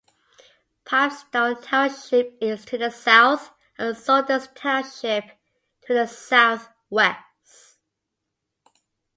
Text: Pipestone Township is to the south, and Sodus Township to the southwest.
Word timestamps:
Pipestone 0.83 1.61
Township 1.61 2.35
is 2.41 2.65
to 2.65 2.75
the 2.79 2.89
south, 2.89 3.51
and 3.77 3.95
Sodus 3.95 4.47
Township 4.55 5.25
to 5.85 5.93
the 5.93 6.07
southwest. 6.07 7.77